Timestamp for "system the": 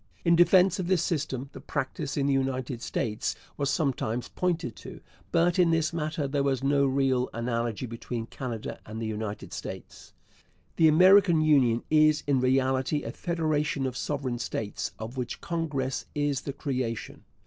1.03-1.61